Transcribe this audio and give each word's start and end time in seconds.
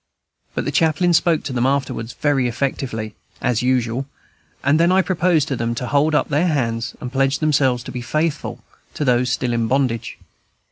But 0.55 0.65
the 0.65 0.71
chaplain 0.71 1.13
spoke 1.13 1.43
to 1.43 1.53
them 1.53 1.67
afterwards 1.67 2.13
very 2.13 2.47
effectively, 2.47 3.13
as 3.39 3.61
usual; 3.61 4.07
and 4.63 4.79
then 4.79 4.91
I 4.91 5.03
proposed 5.03 5.47
to 5.49 5.55
them 5.55 5.75
to 5.75 5.85
hold 5.85 6.15
up 6.15 6.29
their 6.29 6.47
hands 6.47 6.95
and 6.99 7.11
pledge 7.11 7.37
themselves 7.37 7.83
to 7.83 7.91
be 7.91 8.01
faithful 8.01 8.63
to 8.95 9.05
those 9.05 9.29
still 9.29 9.53
in 9.53 9.67
bondage. 9.67 10.17